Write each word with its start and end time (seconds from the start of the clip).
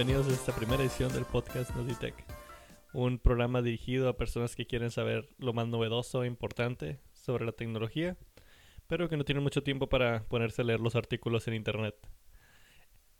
Bienvenidos 0.00 0.32
a 0.32 0.34
esta 0.34 0.56
primera 0.56 0.82
edición 0.82 1.12
del 1.12 1.26
podcast 1.26 1.76
Noditech, 1.76 2.14
un 2.94 3.18
programa 3.18 3.60
dirigido 3.60 4.08
a 4.08 4.16
personas 4.16 4.56
que 4.56 4.66
quieren 4.66 4.90
saber 4.90 5.28
lo 5.36 5.52
más 5.52 5.68
novedoso 5.68 6.24
e 6.24 6.26
importante 6.26 7.00
sobre 7.12 7.44
la 7.44 7.52
tecnología, 7.52 8.16
pero 8.86 9.10
que 9.10 9.18
no 9.18 9.26
tienen 9.26 9.44
mucho 9.44 9.62
tiempo 9.62 9.90
para 9.90 10.24
ponerse 10.24 10.62
a 10.62 10.64
leer 10.64 10.80
los 10.80 10.96
artículos 10.96 11.46
en 11.48 11.52
internet. 11.52 11.96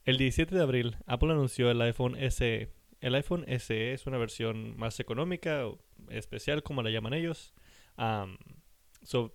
El 0.07 0.17
17 0.17 0.55
de 0.55 0.63
abril, 0.63 0.97
Apple 1.05 1.31
anunció 1.31 1.71
el 1.71 1.83
iPhone 1.83 2.17
SE. 2.31 2.73
El 3.03 3.15
iPhone 3.15 3.45
SE 3.59 3.93
es 3.93 4.07
una 4.07 4.17
versión 4.17 4.75
más 4.79 5.01
económica, 5.01 5.67
especial 6.09 6.63
como 6.63 6.83
la 6.83 6.89
llaman 6.89 7.13
ellos, 7.13 7.53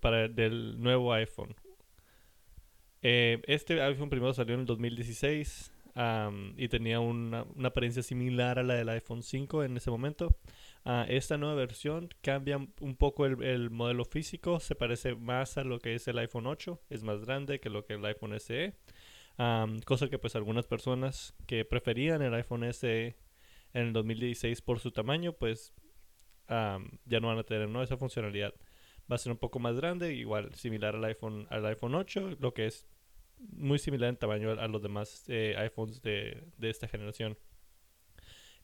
para 0.00 0.26
del 0.26 0.82
nuevo 0.82 1.12
iPhone. 1.12 1.54
Eh, 3.02 3.40
este 3.46 3.80
iPhone 3.82 4.10
primero 4.10 4.34
salió 4.34 4.54
en 4.54 4.62
el 4.62 4.66
2016 4.66 5.75
am, 5.96 6.54
y 6.56 6.68
tenía 6.68 7.00
una, 7.00 7.44
apariencia 7.64 8.02
similar 8.02 8.60
a 8.60 8.62
la 8.62 8.74
del 8.74 8.88
iPhone 8.90 9.24
5 9.24 9.64
en 9.64 9.76
ese 9.76 9.90
momento. 9.90 10.38
Ah, 10.84 11.04
esta 11.08 11.36
nueva 11.36 11.56
versión 11.56 12.08
cambia 12.20 12.58
un 12.58 12.96
poco 12.96 13.26
el, 13.26 13.42
el 13.42 13.70
modelo 13.70 14.04
físico, 14.04 14.60
se 14.60 14.76
parece 14.76 15.16
más 15.16 15.58
a 15.58 15.64
lo 15.64 15.80
que 15.80 15.94
es 15.96 16.06
el 16.06 16.18
iPhone 16.18 16.46
8, 16.46 16.80
es 16.90 17.02
más 17.02 17.24
grande 17.24 17.58
que 17.58 17.70
lo 17.70 17.84
que 17.84 17.94
el 17.94 18.04
iPhone 18.04 18.38
SE. 18.38 18.76
Cosa 19.84 20.08
que 20.08 20.18
pues 20.18 20.34
algunas 20.36 20.66
personas 20.66 21.34
que 21.46 21.64
preferían 21.64 22.22
el 22.22 22.32
iPhone 22.34 22.72
SE 22.72 23.16
en 23.74 23.86
el 23.88 23.92
2016 23.92 24.62
por 24.62 24.80
su 24.80 24.92
tamaño, 24.92 25.34
pues 25.34 25.74
ya 26.48 27.20
no 27.20 27.28
van 27.28 27.38
a 27.38 27.44
tener 27.44 27.68
¿no? 27.68 27.82
esa 27.82 27.96
funcionalidad. 27.96 28.54
Va 29.10 29.16
a 29.16 29.18
ser 29.18 29.32
un 29.32 29.38
poco 29.38 29.58
más 29.58 29.76
grande, 29.76 30.14
igual 30.14 30.54
similar 30.54 30.96
al 30.96 31.04
iPhone, 31.04 31.46
al 31.50 31.66
iPhone 31.66 31.94
8, 31.94 32.36
lo 32.40 32.54
que 32.54 32.66
es 32.66 32.86
muy 33.38 33.78
similar 33.78 34.08
en 34.08 34.16
tamaño 34.16 34.50
a, 34.50 34.68
los 34.68 34.82
demás 34.82 35.24
eh, 35.28 35.54
iPhones 35.58 36.02
de, 36.02 36.44
de 36.56 36.70
esta 36.70 36.88
generación. 36.88 37.36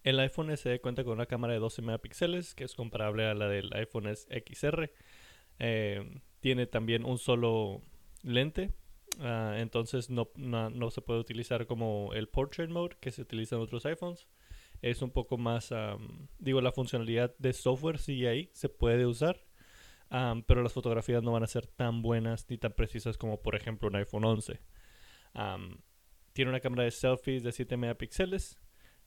El 0.02 0.18
iPhone 0.18 0.56
SE 0.56 0.80
cuenta 0.80 1.04
con 1.04 1.14
una 1.14 1.26
cámara 1.26 1.52
de 1.52 1.60
12 1.60 1.82
megapíxeles, 1.82 2.54
que 2.54 2.64
es 2.64 2.74
comparable 2.74 3.24
a 3.26 3.34
la 3.34 3.48
del 3.48 3.72
iPhone 3.74 4.12
XR. 4.14 4.90
Eh, 5.58 6.20
tiene 6.40 6.66
también 6.66 7.04
un 7.04 7.18
solo 7.18 7.82
lente, 8.22 8.72
ah, 9.20 9.54
entonces 9.58 10.10
no, 10.10 10.30
no, 10.34 10.70
no 10.70 10.90
se 10.90 11.02
puede 11.02 11.20
utilizar 11.20 11.66
como 11.66 12.10
el 12.14 12.28
Portrait 12.28 12.68
Mode 12.68 12.96
que 13.00 13.12
se 13.12 13.22
utiliza 13.22 13.56
en 13.56 13.62
otros 13.62 13.86
iPhones. 13.86 14.26
Es 14.80 15.00
un 15.02 15.12
poco 15.12 15.38
más, 15.38 15.72
digo, 16.40 16.60
la 16.60 16.72
funcionalidad 16.72 17.36
de 17.38 17.52
software 17.52 17.98
sigue 17.98 18.28
ahí, 18.28 18.50
se 18.52 18.68
puede 18.68 19.06
usar, 19.06 19.44
pero 20.46 20.62
las 20.62 20.72
fotografías 20.72 21.22
no 21.22 21.32
van 21.32 21.42
a 21.42 21.46
ser 21.46 21.66
tan 21.66 22.02
buenas 22.02 22.46
ni 22.50 22.58
tan 22.58 22.72
precisas 22.72 23.16
como 23.16 23.40
por 23.40 23.56
ejemplo 23.56 23.88
un 23.88 23.96
iPhone 23.96 24.24
11. 24.24 24.60
Am, 25.34 25.78
tiene 26.34 26.50
una 26.50 26.60
cámara 26.60 26.84
de 26.84 26.90
selfies 26.90 27.42
de 27.42 27.52
7 27.52 27.76
megapíxeles. 27.76 28.58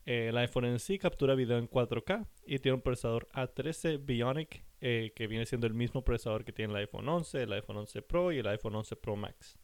Eh, 0.08 0.30
el 0.30 0.38
iPhone 0.38 0.66
en 0.66 0.80
sí 0.80 0.98
captura 1.00 1.36
video 1.36 1.58
en 1.58 1.68
4K 1.68 2.28
y 2.46 2.60
tiene 2.60 2.76
un 2.76 2.82
procesador 2.82 3.28
A13 3.34 4.04
Bionic 4.04 4.64
eh, 4.82 5.14
que 5.16 5.28
viene 5.28 5.46
siendo 5.46 5.66
el 5.66 5.74
mismo 5.74 6.04
procesador 6.04 6.44
que 6.44 6.52
tiene 6.52 6.74
el 6.74 6.80
iPhone 6.80 7.08
11, 7.08 7.44
el 7.44 7.54
iPhone 7.54 7.78
11 7.78 8.02
Pro 8.04 8.32
y 8.32 8.40
el 8.40 8.48
iPhone 8.48 8.76
11 8.76 8.96
Pro 8.96 9.16
Max. 9.16 9.58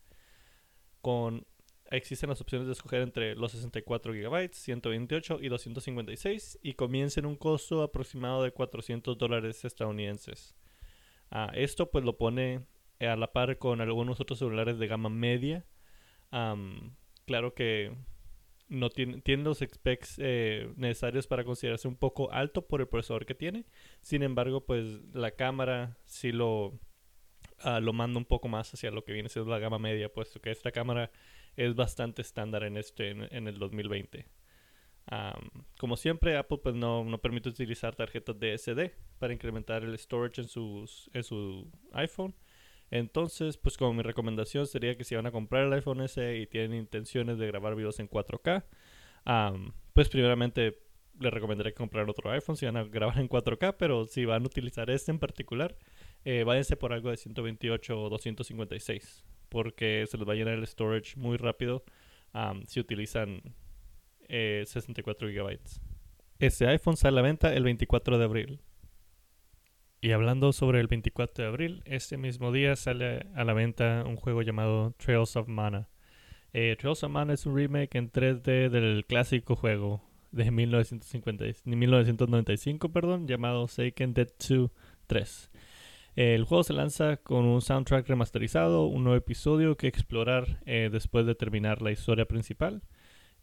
Con 1.01 1.45
existen 1.91 2.29
las 2.29 2.41
opciones 2.41 2.67
de 2.67 2.73
escoger 2.73 3.01
entre 3.01 3.35
los 3.35 3.51
64 3.51 4.13
GB, 4.13 4.53
128 4.53 5.39
y 5.41 5.49
256 5.49 6.59
y 6.61 6.73
comienza 6.73 7.19
en 7.19 7.25
un 7.25 7.35
costo 7.35 7.83
aproximado 7.83 8.43
de 8.43 8.51
400 8.51 9.17
dólares 9.17 9.65
estadounidenses. 9.65 10.55
Ah, 11.31 11.51
esto 11.55 11.89
pues 11.89 12.03
lo 12.03 12.17
pone 12.17 12.65
a 12.99 13.15
la 13.15 13.31
par 13.31 13.57
con 13.57 13.81
algunos 13.81 14.19
otros 14.19 14.39
celulares 14.39 14.77
de 14.79 14.87
gama 14.87 15.09
media. 15.09 15.65
Am, 16.31 16.95
claro 17.25 17.53
que 17.53 17.95
no 18.69 18.89
tiene, 18.89 19.21
tiene 19.21 19.43
los 19.43 19.59
specs 19.59 20.15
eh, 20.19 20.71
necesarios 20.77 21.27
para 21.27 21.43
considerarse 21.43 21.87
un 21.87 21.95
poco 21.95 22.31
alto 22.31 22.67
por 22.67 22.81
el 22.81 22.87
procesador 22.87 23.25
que 23.25 23.35
tiene. 23.35 23.65
Sin 24.01 24.23
embargo, 24.23 24.65
pues 24.65 25.01
la 25.13 25.31
cámara 25.31 25.97
sí 26.05 26.31
lo, 26.31 26.79
ah, 27.59 27.79
lo 27.79 27.93
manda 27.93 28.17
un 28.17 28.25
poco 28.25 28.47
más 28.47 28.73
hacia 28.73 28.91
lo 28.91 29.03
que 29.03 29.13
viene 29.13 29.29
siendo 29.29 29.51
la 29.51 29.59
gama 29.59 29.79
media, 29.79 30.13
puesto 30.13 30.41
que 30.41 30.51
esta 30.51 30.71
cámara 30.71 31.11
es 31.55 31.75
bastante 31.75 32.21
estándar 32.21 32.63
en 32.63 32.77
este 32.77 33.09
en, 33.09 33.27
en 33.31 33.47
el 33.47 33.57
2020. 33.59 34.25
Como 35.77 35.97
siempre, 35.97 36.37
Apple 36.37 36.59
pues 36.63 36.75
no, 36.75 37.05
permite 37.21 37.49
utilizar 37.49 37.95
tarjetas 37.95 38.39
de 38.39 38.57
SD 38.57 38.93
para 39.19 39.33
incrementar 39.33 39.83
el 39.83 39.97
storage 39.97 40.41
en, 40.41 40.47
sus, 40.47 41.09
en 41.13 41.23
su 41.23 41.69
iPhone. 41.93 42.33
Entonces, 42.91 43.57
pues 43.57 43.77
como 43.77 43.93
mi 43.93 44.03
recomendación 44.03 44.67
sería 44.67 44.97
que 44.97 45.03
si 45.03 45.15
van 45.15 45.25
a 45.25 45.31
comprar 45.31 45.65
el 45.65 45.73
iPhone 45.73 46.07
SE 46.07 46.37
y 46.37 46.47
tienen 46.47 46.73
intenciones 46.73 47.37
de 47.37 47.47
grabar 47.47 47.75
videos 47.75 47.99
en 47.99 48.09
4K, 48.09 48.65
am, 49.25 49.73
pues 49.93 50.09
primeramente 50.09 50.77
les 51.19 51.33
recomendaría 51.33 51.73
comprar 51.73 52.09
otro 52.09 52.31
iPhone 52.31 52.57
si 52.57 52.65
van 52.65 52.77
a 52.77 52.83
grabar 52.83 53.17
en 53.19 53.29
4K, 53.29 53.75
pero 53.77 54.05
si 54.05 54.25
van 54.25 54.43
a 54.43 54.45
utilizar 54.45 54.89
este 54.89 55.11
en 55.11 55.19
particular, 55.19 55.77
eh, 56.25 56.43
váyanse 56.43 56.75
por 56.75 56.91
algo 56.93 57.09
de 57.09 57.17
128 57.17 58.01
o 58.01 58.09
256, 58.09 59.23
porque 59.49 60.05
se 60.07 60.17
les 60.17 60.27
va 60.27 60.33
a 60.33 60.35
llenar 60.35 60.55
el 60.55 60.67
storage 60.67 61.17
muy 61.17 61.37
rápido 61.37 61.83
si 62.65 62.79
utilizan 62.79 63.41
eh, 64.33 64.63
64 64.65 65.27
GB. 65.27 65.59
Este 66.39 66.65
iPhone 66.67 66.95
sale 66.95 67.19
a 67.19 67.21
la 67.21 67.27
venta 67.27 67.53
el 67.53 67.63
24 67.63 68.17
de 68.17 68.23
abril. 68.23 68.61
Y 69.99 70.13
hablando 70.13 70.51
sobre 70.53 70.79
el 70.79 70.87
24 70.87 71.43
de 71.43 71.47
abril, 71.49 71.81
este 71.85 72.17
mismo 72.17 72.51
día 72.51 72.75
sale 72.75 73.27
a 73.35 73.43
la 73.43 73.53
venta 73.53 74.03
un 74.07 74.15
juego 74.15 74.41
llamado 74.41 74.95
Trails 74.97 75.35
of 75.35 75.47
Mana. 75.47 75.89
Eh, 76.53 76.75
Trails 76.79 77.03
of 77.03 77.11
Mana 77.11 77.33
es 77.33 77.45
un 77.45 77.55
remake 77.55 77.97
en 77.97 78.09
3D 78.11 78.69
del 78.69 79.05
clásico 79.05 79.55
juego 79.55 80.01
de 80.31 80.49
1950, 80.49 81.45
y- 81.45 81.53
1995 81.65 82.89
perdón, 82.89 83.27
llamado 83.27 83.67
Seiken 83.67 84.13
Detsu 84.13 84.71
3. 85.07 85.51
El 86.15 86.45
juego 86.45 86.63
se 86.63 86.73
lanza 86.73 87.17
con 87.17 87.45
un 87.45 87.61
soundtrack 87.61 88.07
remasterizado, 88.07 88.85
un 88.85 89.03
nuevo 89.03 89.17
episodio 89.17 89.77
que 89.77 89.87
explorar 89.87 90.61
eh, 90.65 90.89
después 90.91 91.25
de 91.25 91.35
terminar 91.35 91.81
la 91.81 91.91
historia 91.91 92.25
principal 92.25 92.81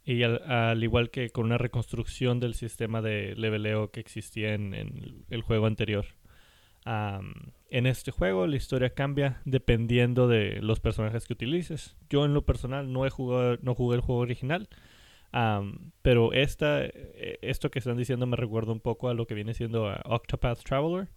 y 0.09 0.23
al, 0.23 0.43
al 0.51 0.83
igual 0.83 1.11
que 1.11 1.29
con 1.29 1.45
una 1.45 1.59
reconstrucción 1.59 2.41
del 2.41 2.55
sistema 2.55 3.03
de 3.03 3.35
leveleo 3.37 3.91
que 3.91 4.01
existía 4.01 4.55
en, 4.55 4.73
el 5.29 5.43
juego 5.43 5.67
anterior. 5.67 6.07
En 7.69 7.87
este 7.87 8.11
juego 8.11 8.47
la 8.47 8.57
historia 8.57 8.95
cambia 8.95 9.43
dependiendo 9.45 10.27
de 10.27 10.63
los 10.63 10.81
personajes 10.81 11.27
que 11.27 11.35
utilices. 11.35 11.95
Yo 12.09 12.25
en 12.25 12.33
lo 12.33 12.47
personal 12.47 12.91
no 12.91 13.05
he 13.05 13.11
jugado, 13.11 13.59
no 13.61 13.75
jugué 13.75 13.97
el 13.97 14.01
juego 14.01 14.23
original, 14.23 14.71
pero 16.01 16.33
esta, 16.33 16.87
eh, 16.87 17.39
esto 17.43 17.71
que 17.71 17.81
están 17.81 17.99
diciendo 17.99 18.27
me 18.27 18.37
recuerda 18.37 18.73
un 18.73 18.81
poco 18.81 19.11
a 19.11 19.15
lo 19.15 19.27
que 19.27 19.35
viene 19.35 19.53
siendo 19.53 19.95
Octopath 20.07 20.63
Traveler. 20.63 21.09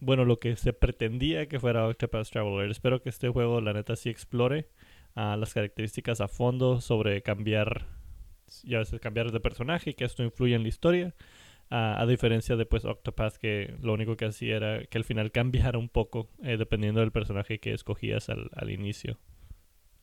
Bueno, 0.00 0.24
lo 0.24 0.38
que 0.38 0.56
se 0.56 0.72
pretendía 0.72 1.48
que 1.48 1.60
fuera 1.60 1.86
Octopath 1.86 2.30
Traveler. 2.30 2.70
Espero 2.70 3.02
que 3.02 3.10
este 3.10 3.28
juego, 3.28 3.60
la 3.60 3.74
neta, 3.74 3.94
sí 3.94 4.08
explore 4.08 4.70
las 5.14 5.54
características 5.54 6.20
a 6.20 6.28
fondo 6.28 6.80
sobre 6.80 7.22
cambiar, 7.22 7.86
ya 8.64 8.78
veces 8.78 9.00
cambiar 9.00 9.30
de 9.32 9.40
personaje 9.40 9.90
y 9.90 9.94
que 9.94 10.04
esto 10.04 10.22
influye 10.22 10.54
en 10.54 10.62
la 10.62 10.68
historia. 10.68 11.14
A 11.74 12.04
diferencia 12.06 12.54
de 12.56 12.66
pues 12.66 12.84
Octopath 12.84 13.36
que 13.36 13.76
lo 13.80 13.94
único 13.94 14.14
que 14.18 14.26
hacía 14.26 14.56
era 14.56 14.84
que 14.84 14.98
al 14.98 15.04
final 15.04 15.30
cambiara 15.32 15.78
un 15.78 15.88
poco 15.88 16.28
eh, 16.42 16.58
dependiendo 16.58 17.00
del 17.00 17.12
personaje 17.12 17.60
que 17.60 17.72
escogías 17.72 18.28
al, 18.28 18.50
al 18.54 18.70
inicio. 18.70 19.18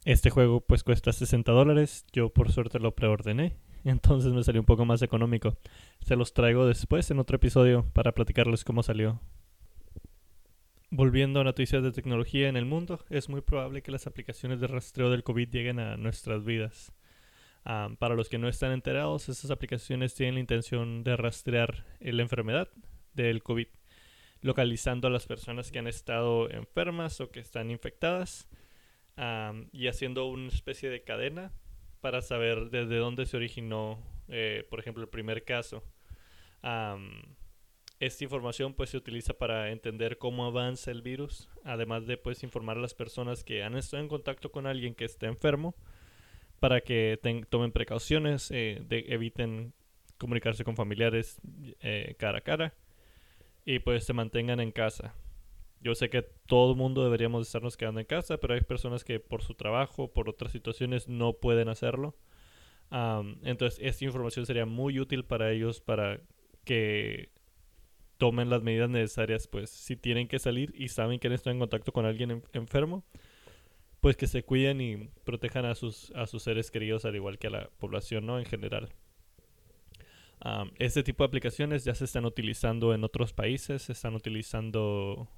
Este 0.03 0.31
juego 0.31 0.61
pues 0.61 0.83
cuesta 0.83 1.11
60 1.11 1.51
dólares, 1.51 2.07
yo 2.11 2.29
por 2.29 2.51
suerte 2.51 2.79
lo 2.79 2.95
preordené, 2.95 3.57
entonces 3.83 4.33
me 4.33 4.43
salió 4.43 4.61
un 4.61 4.65
poco 4.65 4.85
más 4.85 5.03
económico. 5.03 5.57
Se 6.01 6.15
los 6.15 6.33
traigo 6.33 6.65
después 6.65 7.11
en 7.11 7.19
otro 7.19 7.35
episodio 7.35 7.85
para 7.93 8.13
platicarles 8.13 8.63
cómo 8.63 8.81
salió. 8.81 9.19
Volviendo 10.91 11.39
a 11.39 11.43
noticias 11.43 11.83
de 11.83 11.91
tecnología 11.91 12.49
en 12.49 12.57
el 12.57 12.65
mundo, 12.65 13.05
es 13.11 13.29
muy 13.29 13.41
probable 13.41 13.83
que 13.83 13.91
las 13.91 14.07
aplicaciones 14.07 14.59
de 14.59 14.65
rastreo 14.65 15.11
del 15.11 15.23
COVID 15.23 15.47
lleguen 15.47 15.79
a 15.79 15.97
nuestras 15.97 16.43
vidas. 16.43 16.91
Ah, 17.63 17.89
para 17.99 18.15
los 18.15 18.27
que 18.27 18.39
no 18.39 18.47
están 18.47 18.71
enterados, 18.71 19.29
estas 19.29 19.51
aplicaciones 19.51 20.15
tienen 20.15 20.33
la 20.35 20.41
intención 20.41 21.03
de 21.03 21.15
rastrear 21.15 21.85
la 21.99 22.23
enfermedad 22.23 22.69
del 23.13 23.43
COVID, 23.43 23.67
localizando 24.41 25.07
a 25.07 25.11
las 25.11 25.27
personas 25.27 25.71
que 25.71 25.77
han 25.77 25.85
estado 25.85 26.49
enfermas 26.49 27.21
o 27.21 27.29
que 27.29 27.39
están 27.39 27.69
infectadas 27.69 28.49
ah, 29.15 29.53
y 29.71 29.89
haciendo 29.89 30.25
una 30.25 30.47
especie 30.47 30.89
de 30.89 31.03
cadena 31.03 31.51
para 32.01 32.23
saber 32.23 32.71
desde 32.71 32.97
dónde 32.97 33.27
se 33.27 33.37
originó, 33.37 34.03
eh, 34.27 34.65
por 34.71 34.79
ejemplo, 34.79 35.03
el 35.03 35.09
primer 35.09 35.45
caso. 35.45 35.83
Am, 36.63 37.35
esta 37.99 38.23
información 38.23 38.73
pues 38.73 38.91
se 38.91 38.97
utiliza 38.97 39.33
para 39.33 39.71
entender 39.71 40.17
cómo 40.17 40.45
avanza 40.45 40.91
el 40.91 41.01
virus, 41.01 41.49
además 41.63 42.07
de 42.07 42.17
pues 42.17 42.43
informar 42.43 42.77
a 42.77 42.81
las 42.81 42.93
personas 42.93 43.43
que 43.43 43.63
han 43.63 43.75
estado 43.75 44.01
en 44.01 44.09
contacto 44.09 44.51
con 44.51 44.67
alguien 44.67 44.95
que 44.95 45.05
está 45.05 45.27
enfermo 45.27 45.75
para 46.59 46.81
que 46.81 47.19
tomen 47.49 47.71
precauciones, 47.71 48.51
eh, 48.51 48.83
eviten 48.89 49.73
comunicarse 50.17 50.63
con 50.63 50.75
familiares 50.75 51.39
eh, 51.81 52.15
cara 52.17 52.39
a 52.39 52.41
cara 52.41 52.73
y 53.65 53.79
pues 53.79 54.05
se 54.05 54.13
mantengan 54.13 54.59
en 54.59 54.71
casa. 54.71 55.13
Yo 55.81 55.95
sé 55.95 56.09
que 56.09 56.21
todo 56.21 56.71
el 56.71 56.77
mundo 56.77 57.03
deberíamos 57.03 57.47
estarnos 57.47 57.77
quedando 57.77 58.01
en 58.01 58.05
casa, 58.05 58.37
pero 58.37 58.53
hay 58.53 58.61
personas 58.61 59.05
que 59.05 59.19
por 59.19 59.43
su 59.43 59.53
trabajo, 59.53 60.11
por 60.11 60.27
otras 60.29 60.51
situaciones, 60.51 61.07
no 61.07 61.33
pueden 61.33 61.69
hacerlo. 61.69 62.15
entonces, 63.43 63.79
esta 63.81 64.03
información 64.03 64.45
sería 64.45 64.65
muy 64.65 64.99
útil 64.99 65.23
para 65.23 65.51
ellos 65.51 65.79
para 65.79 66.19
que 66.65 67.29
tomen 68.19 68.49
las 68.49 68.61
medidas 68.61 68.89
necesarias, 68.89 69.47
pues 69.47 69.69
si 69.69 69.95
tienen 69.95 70.27
que 70.27 70.39
salir 70.39 70.73
y 70.75 70.89
saben 70.89 71.19
que 71.19 71.33
están 71.33 71.53
en 71.53 71.59
contacto 71.59 71.93
con 71.93 72.05
alguien 72.05 72.43
enfermo, 72.53 73.05
pues 74.01 74.17
que 74.17 74.27
se 74.27 74.43
cuiden 74.43 74.81
y 74.81 74.97
protejan 75.23 75.65
a 75.65 75.73
sus, 75.73 76.11
a 76.11 76.27
sus 76.27 76.43
seres 76.43 76.69
queridos 76.69 77.05
al 77.05 77.15
igual 77.15 77.39
que 77.39 77.47
a 77.47 77.51
la 77.51 77.69
población, 77.79 78.25
¿no? 78.25 78.37
En 78.37 78.45
general. 78.45 78.89
este 80.79 81.01
tipo 81.01 81.23
de 81.23 81.27
aplicaciones 81.29 81.85
ya 81.85 81.95
se 81.95 82.05
están 82.05 82.25
utilizando 82.25 82.93
en 82.93 83.05
otros 83.05 83.31
países, 83.31 83.83
se 83.83 83.93
están 83.93 84.15
utilizando, 84.15 85.29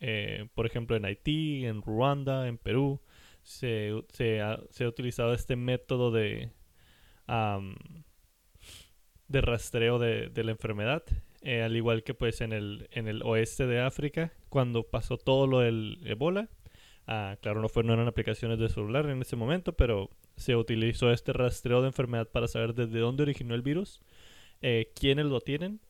eh, 0.00 0.48
por 0.54 0.66
ejemplo, 0.66 0.96
en 0.96 1.06
Haití, 1.06 1.64
en 1.64 1.80
Ruanda, 1.82 2.46
en 2.46 2.58
Perú. 2.58 3.00
Se, 3.42 3.92
se, 4.12 4.42
ha, 4.42 4.60
utilizado 4.86 5.32
este 5.32 5.56
método 5.56 6.10
de, 6.10 6.50
de 9.28 9.40
rastreo 9.40 9.98
de, 9.98 10.28
de 10.28 10.44
la 10.44 10.50
enfermedad 10.50 11.04
eh, 11.42 11.62
al 11.62 11.76
igual 11.76 12.02
que 12.02 12.14
pues 12.14 12.40
en 12.40 12.52
el, 12.52 12.88
en 12.90 13.08
el 13.08 13.22
oeste 13.22 13.66
de 13.66 13.80
África, 13.80 14.32
cuando 14.48 14.82
pasó 14.84 15.16
todo 15.18 15.46
lo 15.46 15.60
del 15.60 16.00
Ebola. 16.04 16.48
Ah, 17.06 17.36
claro, 17.40 17.62
no, 17.62 17.68
fue, 17.68 17.84
no 17.84 17.94
eran 17.94 18.08
aplicaciones 18.08 18.58
de 18.58 18.68
celular 18.68 19.08
en 19.08 19.22
ese 19.22 19.36
momento, 19.36 19.72
pero 19.74 20.10
se 20.36 20.56
utilizó 20.56 21.10
este 21.10 21.32
rastreo 21.32 21.80
de 21.80 21.88
enfermedad 21.88 22.28
para 22.30 22.48
saber 22.48 22.74
desde 22.74 22.98
dónde 22.98 23.22
originó 23.22 23.54
el 23.54 23.62
virus, 23.62 24.02
eh, 24.60 24.92
quiénes 24.94 25.26
lo 25.26 25.40
tienen 25.40 25.80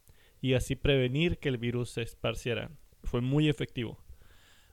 y 0.40 0.54
así 0.54 0.76
prevenir 0.76 1.38
que 1.38 1.48
el 1.48 1.58
virus 1.58 1.90
se 1.90 2.02
esparciera. 2.02 2.70
Fue 3.02 3.20
muy 3.20 3.48
efectivo. 3.48 3.98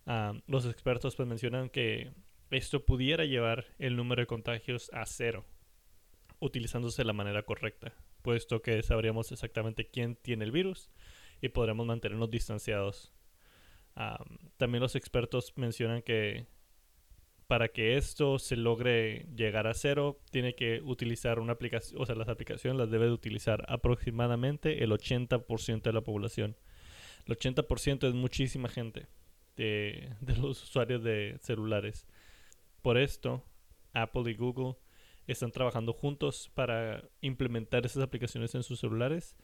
Ah, 0.05 0.33
los 0.47 0.65
expertos 0.65 1.15
pues 1.15 1.27
mencionan 1.27 1.69
que 1.69 2.11
esto 2.51 2.85
pudiera 2.85 3.25
llevar 3.25 3.65
el 3.79 3.95
número 3.95 4.21
de 4.21 4.27
contagios 4.27 4.91
a 4.93 5.05
cero, 5.05 5.45
utilizándose 6.39 7.01
de 7.01 7.07
la 7.07 7.13
manera 7.13 7.43
correcta 7.43 7.93
puesto 8.25 8.63
que 8.63 8.81
sabríamos 8.81 9.31
exactamente 9.31 9.85
quién 9.85 10.15
tiene 10.15 10.45
el 10.45 10.51
virus 10.51 10.89
y 11.41 11.49
podremos 11.49 11.85
mantenernos 11.85 12.31
distanciados. 12.31 13.13
también 14.57 14.81
los 14.81 14.95
expertos 14.95 15.53
mencionan 15.55 16.01
que 16.01 16.47
para 17.45 17.67
que 17.67 17.97
esto 17.97 18.39
se 18.39 18.55
logre 18.55 19.27
llegar 19.35 19.67
a 19.67 19.75
cero, 19.75 20.19
tiene 20.31 20.55
que 20.55 20.81
utilizar 20.81 21.39
una 21.39 21.53
aplicación, 21.53 22.01
o 22.01 22.05
sea, 22.07 22.15
las 22.15 22.27
aplicaciones 22.27 22.79
las 22.79 22.89
debe 22.89 23.05
de 23.05 23.11
utilizar 23.11 23.63
aproximadamente 23.67 24.83
el 24.83 24.91
80% 24.91 25.83
de 25.83 25.93
la 25.93 26.01
población. 26.01 26.57
El 27.27 27.37
80% 27.37 28.07
es 28.07 28.15
muchísima 28.15 28.69
gente 28.69 29.05
de 29.55 30.09
los 30.41 30.63
usuarios 30.63 31.03
de 31.03 31.37
celulares. 31.41 32.07
Por 32.81 32.97
esto, 32.97 33.45
Apple 33.93 34.31
y 34.31 34.33
Google 34.33 34.77
están 35.27 35.51
trabajando 35.51 35.93
juntos 35.93 36.51
para 36.53 37.03
implementar 37.21 37.85
esas 37.85 38.03
aplicaciones 38.03 38.53
en 38.55 38.63
sus 38.63 38.79
celulares 38.79 39.35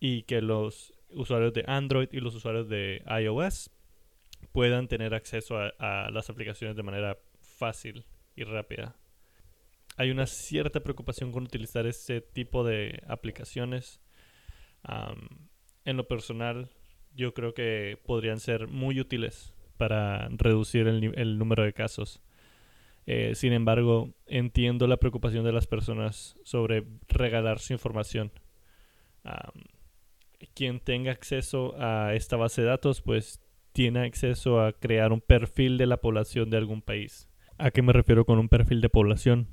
y 0.00 0.22
que 0.22 0.42
los 0.42 0.92
usuarios 1.10 1.52
de 1.52 1.64
Android 1.66 2.08
y 2.12 2.20
los 2.20 2.34
usuarios 2.34 2.68
de 2.68 3.02
iOS 3.22 3.70
puedan 4.52 4.88
tener 4.88 5.14
acceso 5.14 5.56
a, 5.58 6.10
las 6.10 6.28
aplicaciones 6.30 6.76
de 6.76 6.82
manera 6.82 7.18
fácil 7.40 8.04
y 8.34 8.44
rápida. 8.44 8.96
Hay 9.96 10.10
una 10.10 10.26
cierta 10.26 10.80
preocupación 10.80 11.32
con 11.32 11.44
utilizar 11.44 11.86
este 11.86 12.20
tipo 12.20 12.64
de 12.64 13.02
aplicaciones. 13.06 14.00
en 15.84 15.96
lo 15.96 16.06
personal, 16.06 16.68
yo 17.14 17.32
creo 17.32 17.54
que 17.54 17.98
podrían 18.04 18.40
ser 18.40 18.66
muy 18.66 19.00
útiles 19.00 19.54
para 19.78 20.28
reducir 20.30 20.86
el 20.86 21.38
número 21.38 21.62
de 21.62 21.72
casos. 21.72 22.20
Eh, 23.06 23.34
sin 23.34 23.52
embargo, 23.52 24.14
entiendo 24.26 24.86
la 24.88 24.96
preocupación 24.96 25.44
de 25.44 25.52
las 25.52 25.66
personas 25.66 26.36
sobre 26.44 26.84
regalar 27.08 27.60
su 27.60 27.72
información. 27.72 28.32
quien 30.54 30.80
tenga 30.80 31.12
acceso 31.12 31.74
a 31.78 32.14
esta 32.14 32.36
base 32.36 32.62
de 32.62 32.68
datos, 32.68 33.00
pues 33.00 33.40
tiene 33.72 34.00
acceso 34.00 34.60
a 34.60 34.72
crear 34.72 35.12
un 35.12 35.20
perfil 35.20 35.76
de 35.78 35.86
la 35.86 35.98
población 35.98 36.50
de 36.50 36.56
algún 36.56 36.82
país. 36.82 37.28
¿A 37.58 37.70
qué 37.70 37.82
me 37.82 37.92
refiero 37.92 38.24
con 38.24 38.38
un 38.38 38.48
perfil 38.48 38.80
de 38.80 38.88
población? 38.88 39.48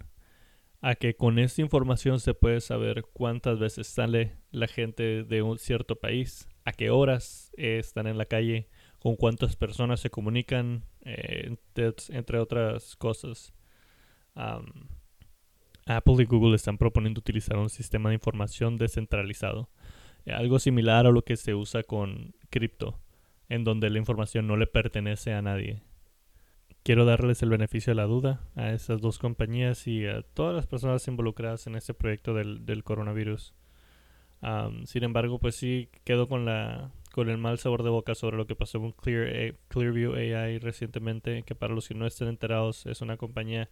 A 0.82 0.96
que 0.96 1.16
con 1.16 1.40
esta 1.40 1.62
información 1.62 2.20
se 2.20 2.34
puede 2.34 2.62
saber 2.62 3.04
cuántas 3.14 3.60
veces 3.60 3.88
sale 3.88 4.38
la 4.52 4.68
gente 4.68 5.24
de 5.24 5.42
un 5.42 5.58
cierto 5.58 5.98
país, 5.98 6.48
a 6.66 6.72
qué 6.72 6.90
horas 6.90 7.52
están 7.58 8.08
en 8.08 8.18
la 8.18 8.26
calle, 8.26 8.70
con 9.04 9.18
cuántas 9.18 9.58
personas 9.58 10.00
se 10.00 10.10
comunican, 10.10 10.86
eh, 11.02 11.58
entre, 11.76 12.40
otras 12.40 12.96
cosas. 12.96 13.54
Apple 15.86 16.16
y 16.20 16.24
Google 16.24 16.56
están 16.56 16.78
proponiendo 16.78 17.20
utilizar 17.20 17.58
un 17.58 17.70
sistema 17.70 18.10
de 18.10 18.16
información 18.16 18.78
descentralizado, 18.78 19.70
eh, 20.26 20.32
algo 20.32 20.58
similar 20.58 21.06
a 21.06 21.12
lo 21.12 21.26
que 21.26 21.36
se 21.36 21.54
usa 21.54 21.84
con 21.84 22.34
cripto, 22.50 22.98
en 23.50 23.66
donde 23.66 23.90
la 23.90 24.00
información 24.00 24.48
no 24.48 24.56
le 24.56 24.68
pertenece 24.68 25.34
a 25.34 25.42
nadie. 25.42 25.84
Quiero 26.84 27.04
darles 27.04 27.44
el 27.44 27.50
beneficio 27.50 27.92
de 27.92 27.96
la 27.96 28.06
duda 28.06 28.48
a 28.56 28.72
esas 28.72 29.02
dos 29.02 29.20
compañías 29.20 29.86
y 29.86 30.08
a 30.08 30.22
todas 30.22 30.56
las 30.56 30.66
personas 30.66 31.06
involucradas 31.10 31.68
en 31.68 31.76
este 31.76 31.94
proyecto 31.94 32.34
del, 32.34 32.66
del 32.66 32.86
coronavirus. 32.86 33.54
sin 34.86 35.04
embargo, 35.04 35.40
pues 35.40 35.56
sí 35.56 35.90
quedo 36.06 36.30
con 36.30 36.46
la 36.46 36.94
con 37.14 37.30
el 37.30 37.38
mal 37.38 37.60
sabor 37.60 37.84
de 37.84 37.92
boca 37.92 38.16
sobre 38.16 38.38
lo 38.38 38.48
que 38.48 38.56
pasó 38.56 38.80
con 38.80 38.92
Clear, 38.92 39.56
Clearview 39.68 40.16
AI 40.16 40.58
recientemente, 40.58 41.44
que 41.44 41.54
para 41.54 41.72
los 41.72 41.88
que 41.88 41.94
no 41.94 42.08
estén 42.08 42.28
enterados 42.28 42.88
es 42.88 43.02
una 43.02 43.18
compañía 43.18 43.70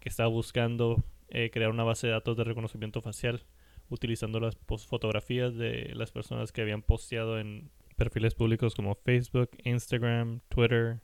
que 0.00 0.08
está 0.08 0.26
buscando 0.26 1.04
eh, 1.28 1.50
crear 1.52 1.70
una 1.70 1.84
base 1.84 2.06
de 2.06 2.14
datos 2.14 2.38
de 2.38 2.44
reconocimiento 2.44 3.02
facial 3.02 3.44
utilizando 3.90 4.40
las 4.40 4.56
fotografías 4.86 5.54
de 5.54 5.92
las 5.96 6.12
personas 6.12 6.50
que 6.50 6.62
habían 6.62 6.80
posteado 6.80 7.38
en 7.38 7.70
perfiles 7.96 8.34
públicos 8.34 8.74
como 8.74 8.94
Facebook, 8.94 9.50
Instagram, 9.64 10.40
Twitter, 10.48 11.02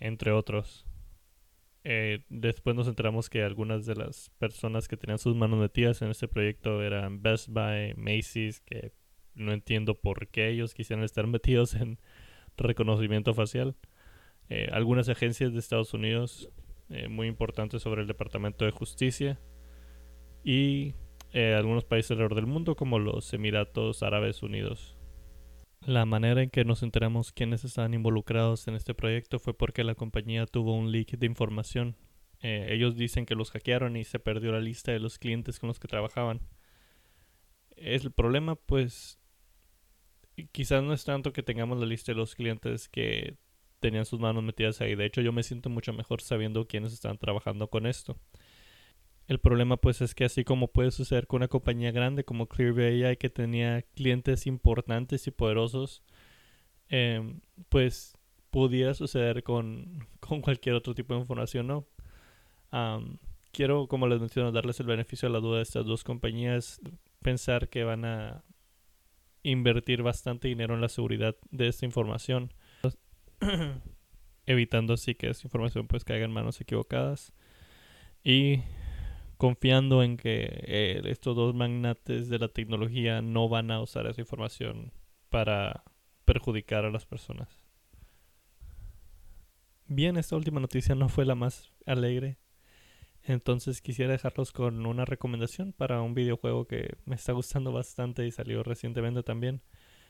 entre 0.00 0.32
otros. 0.32 0.86
Eh, 1.84 2.24
después 2.30 2.74
nos 2.74 2.88
enteramos 2.88 3.28
que 3.28 3.42
algunas 3.42 3.84
de 3.84 3.96
las 3.96 4.30
personas 4.38 4.88
que 4.88 4.96
tenían 4.96 5.18
sus 5.18 5.36
manos 5.36 5.58
metidas 5.58 6.00
en 6.00 6.08
este 6.08 6.26
proyecto 6.26 6.82
eran 6.82 7.20
Best 7.20 7.48
Buy, 7.50 7.92
Macy's, 7.98 8.62
que 8.62 8.94
no 9.34 9.52
entiendo 9.52 9.94
por 9.94 10.28
qué 10.28 10.48
ellos 10.48 10.74
quisieran 10.74 11.04
estar 11.04 11.26
metidos 11.28 11.74
en 11.74 11.98
reconocimiento 12.56 13.34
facial. 13.34 13.76
Eh, 14.48 14.68
algunas 14.72 15.08
agencias 15.08 15.52
de 15.52 15.58
Estados 15.58 15.94
Unidos 15.94 16.50
eh, 16.90 17.08
muy 17.08 17.26
importantes 17.26 17.82
sobre 17.82 18.02
el 18.02 18.06
Departamento 18.06 18.64
de 18.64 18.70
Justicia 18.70 19.40
y 20.44 20.94
eh, 21.32 21.54
algunos 21.54 21.84
países 21.84 22.10
alrededor 22.12 22.34
del 22.34 22.46
mundo 22.46 22.76
como 22.76 22.98
los 22.98 23.32
Emiratos 23.32 24.02
Árabes 24.02 24.42
Unidos. 24.42 24.96
La 25.86 26.04
manera 26.04 26.42
en 26.42 26.50
que 26.50 26.64
nos 26.64 26.82
enteramos 26.82 27.32
quiénes 27.32 27.64
estaban 27.64 27.94
involucrados 27.94 28.68
en 28.68 28.74
este 28.74 28.94
proyecto 28.94 29.38
fue 29.38 29.54
porque 29.56 29.84
la 29.84 29.94
compañía 29.94 30.46
tuvo 30.46 30.76
un 30.76 30.92
leak 30.92 31.18
de 31.18 31.26
información. 31.26 31.96
ellos 32.40 32.96
dicen 32.96 33.24
que 33.24 33.34
los 33.34 33.50
hackearon 33.52 33.96
y 33.96 34.04
se 34.04 34.18
perdió 34.18 34.52
la 34.52 34.60
lista 34.60 34.92
de 34.92 35.00
los 35.00 35.18
clientes 35.18 35.58
con 35.58 35.68
los 35.68 35.80
que 35.80 35.88
trabajaban. 35.88 36.40
Es 37.76 38.04
el 38.04 38.12
problema, 38.12 38.54
pues 38.54 39.18
quizás 40.52 40.82
no 40.82 40.92
es 40.92 41.04
tanto 41.04 41.32
que 41.32 41.42
tengamos 41.42 41.78
la 41.78 41.86
lista 41.86 42.12
de 42.12 42.16
los 42.16 42.34
clientes 42.34 42.88
que 42.88 43.36
tenían 43.80 44.06
sus 44.06 44.20
manos 44.20 44.42
metidas 44.42 44.80
ahí. 44.80 44.94
De 44.94 45.04
hecho, 45.04 45.20
yo 45.20 45.32
me 45.32 45.42
siento 45.42 45.68
mucho 45.68 45.92
mejor 45.92 46.22
sabiendo 46.22 46.66
quiénes 46.66 46.92
están 46.92 47.18
trabajando 47.18 47.68
con 47.68 47.86
esto. 47.86 48.16
El 49.28 49.38
problema 49.38 49.76
pues 49.76 50.00
es 50.00 50.14
que 50.14 50.24
así 50.24 50.44
como 50.44 50.68
puede 50.68 50.90
suceder 50.90 51.26
con 51.26 51.38
una 51.38 51.48
compañía 51.48 51.92
grande 51.92 52.24
como 52.24 52.48
Clearview 52.48 53.06
AI 53.06 53.16
que 53.16 53.30
tenía 53.30 53.82
clientes 53.94 54.46
importantes 54.46 55.26
y 55.26 55.30
poderosos, 55.30 56.02
em, 56.88 57.40
pues 57.68 58.16
pudiera 58.50 58.94
suceder 58.94 59.42
con, 59.42 60.06
con, 60.20 60.40
cualquier 60.42 60.74
otro 60.76 60.94
tipo 60.94 61.14
de 61.14 61.20
información, 61.20 61.66
¿no? 61.66 61.86
quiero, 63.52 63.86
como 63.86 64.06
les 64.08 64.20
menciono, 64.20 64.50
darles 64.50 64.80
el 64.80 64.86
beneficio 64.86 65.28
de 65.28 65.34
la 65.34 65.40
duda 65.40 65.58
de 65.58 65.62
estas 65.62 65.84
dos 65.84 66.04
compañías, 66.04 66.80
pensar 67.20 67.68
que 67.68 67.84
van 67.84 68.04
a 68.04 68.44
invertir 69.42 70.02
bastante 70.02 70.48
dinero 70.48 70.74
en 70.74 70.80
la 70.80 70.88
seguridad 70.88 71.36
de 71.50 71.68
esta 71.68 71.84
información, 71.84 72.52
evitando 74.46 74.94
así 74.94 75.14
que 75.14 75.28
esta 75.28 75.46
información 75.46 75.86
pues 75.86 76.04
caiga 76.04 76.24
en 76.24 76.32
manos 76.32 76.60
equivocadas 76.60 77.32
y 78.22 78.60
confiando 79.36 80.02
en 80.02 80.16
que 80.16 80.44
eh, 80.66 81.02
estos 81.06 81.34
dos 81.34 81.54
magnates 81.54 82.28
de 82.28 82.38
la 82.38 82.48
tecnología 82.48 83.22
no 83.22 83.48
van 83.48 83.70
a 83.70 83.80
usar 83.80 84.06
esa 84.06 84.20
información 84.20 84.92
para 85.28 85.82
perjudicar 86.24 86.84
a 86.84 86.90
las 86.90 87.06
personas. 87.06 87.48
Bien, 89.86 90.16
esta 90.16 90.36
última 90.36 90.60
noticia 90.60 90.94
no 90.94 91.08
fue 91.08 91.24
la 91.24 91.34
más 91.34 91.70
alegre 91.86 92.38
entonces 93.24 93.80
quisiera 93.80 94.12
dejarlos 94.12 94.52
con 94.52 94.84
una 94.86 95.04
recomendación 95.04 95.72
para 95.72 96.02
un 96.02 96.14
videojuego 96.14 96.66
que 96.66 96.96
me 97.04 97.14
está 97.14 97.32
gustando 97.32 97.72
bastante 97.72 98.26
y 98.26 98.32
salió 98.32 98.62
recientemente 98.62 99.22
también. 99.22 99.62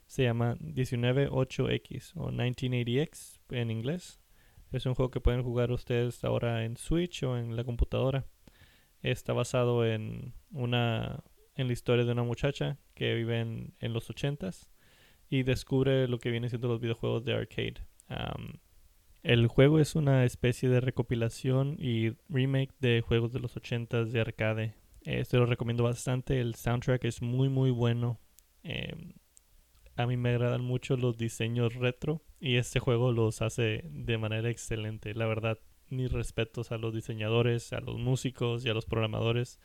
Se 0.06 0.24
llama 0.24 0.56
198X 0.56 2.12
o 2.16 2.30
1980X 2.30 3.40
en 3.50 3.70
inglés. 3.70 4.20
Es 4.72 4.86
un 4.86 4.94
juego 4.94 5.10
que 5.10 5.20
pueden 5.20 5.42
jugar 5.42 5.70
ustedes 5.70 6.24
ahora 6.24 6.64
en 6.64 6.76
Switch 6.76 7.22
o 7.22 7.36
en 7.36 7.56
la 7.56 7.64
computadora. 7.64 8.26
Está 9.02 9.32
basado 9.32 9.84
en 9.84 10.34
una 10.50 11.22
en 11.54 11.66
la 11.66 11.72
historia 11.74 12.04
de 12.04 12.12
una 12.12 12.22
muchacha 12.22 12.78
que 12.94 13.14
vive 13.14 13.40
en, 13.40 13.74
en 13.80 13.92
los 13.92 14.08
ochentas 14.08 14.70
y 15.28 15.42
descubre 15.42 16.08
lo 16.08 16.18
que 16.18 16.30
viene 16.30 16.48
siendo 16.48 16.68
los 16.68 16.80
videojuegos 16.80 17.24
de 17.24 17.34
arcade. 17.34 17.74
El 19.22 19.46
juego 19.46 19.78
es 19.78 19.94
una 19.94 20.24
especie 20.24 20.68
de 20.68 20.80
recopilación 20.80 21.76
y 21.78 22.10
remake 22.28 22.72
de 22.80 23.02
juegos 23.02 23.32
de 23.32 23.40
los 23.40 23.56
ochentas 23.56 24.12
de 24.12 24.20
arcade. 24.20 24.74
Este 25.02 25.36
lo 25.36 25.46
recomiendo 25.46 25.84
bastante. 25.84 26.40
El 26.40 26.54
soundtrack 26.54 27.04
es 27.04 27.22
muy 27.22 27.48
muy 27.48 27.70
bueno. 27.70 28.20
Em, 28.64 29.12
a 29.96 30.06
mí 30.06 30.16
me 30.16 30.30
agradan 30.30 30.62
mucho 30.62 30.96
los 30.96 31.16
diseños 31.18 31.74
retro 31.74 32.22
y 32.40 32.56
este 32.56 32.80
juego 32.80 33.12
los 33.12 33.42
hace 33.42 33.84
de 33.90 34.18
manera 34.18 34.50
excelente. 34.50 35.14
La 35.14 35.26
verdad, 35.26 35.58
mis 35.88 36.10
respetos 36.10 36.72
a 36.72 36.78
los 36.78 36.94
diseñadores, 36.94 37.72
a 37.72 37.80
los 37.80 37.98
músicos 37.98 38.64
y 38.64 38.70
a 38.70 38.74
los 38.74 38.86
programadores 38.86 39.60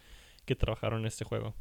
que 0.45 0.55
trabajaron 0.55 1.01
en 1.01 1.07
este 1.07 1.25
juego. 1.25 1.55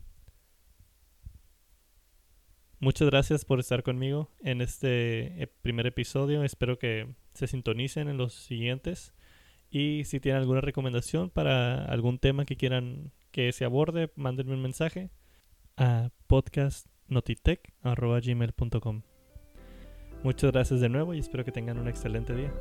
Muchas 2.79 3.09
gracias 3.09 3.47
por 3.47 3.59
estar 3.59 3.83
conmigo 3.83 4.31
en 4.41 4.61
este 4.61 5.43
eh, 5.43 5.47
primer 5.63 5.87
episodio. 5.87 6.45
Espero 6.45 6.79
que 6.79 7.15
se 7.37 7.47
sintonicen 7.47 8.09
en 8.09 8.17
los 8.17 8.35
siguientes. 8.35 9.15
Y 9.71 10.03
si 10.05 10.19
tienen 10.21 10.43
alguna 10.43 10.61
recomendación 10.61 11.31
para 11.31 11.85
algún 11.85 12.19
tema 12.19 12.45
que 12.45 12.57
quieran 12.57 13.13
que 13.31 13.53
se 13.53 13.65
aborde, 13.65 14.11
mándenme 14.17 14.55
un 14.55 14.63
mensaje 14.63 15.11
a 15.77 16.11
podcastnotitech.gmail.com 16.27 19.03
Muchas 20.23 20.53
gracias 20.53 20.81
de 20.81 20.89
nuevo 20.89 21.13
y 21.15 21.19
espero 21.19 21.45
que 21.45 21.53
tengan 21.53 21.79
un 21.79 21.89
excelente 21.89 22.35
día. 22.35 22.53